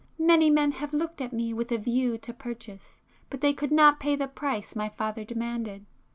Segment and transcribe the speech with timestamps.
[0.17, 3.99] Many men have looked at me with a view to purchase, but they could not
[3.99, 5.85] pay the price my father demanded.